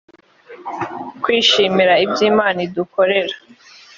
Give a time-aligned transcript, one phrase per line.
[1.19, 3.35] twishimira ibyimana idukorera.